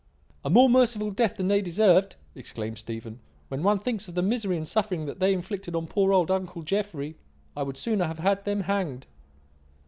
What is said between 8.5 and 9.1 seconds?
hanged."